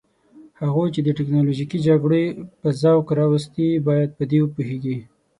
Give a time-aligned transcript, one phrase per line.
[0.61, 2.21] هغوی چې د تکنالوژیکي جګړو
[2.61, 4.97] په ذوق راوستي باید په دې وپوهیږي.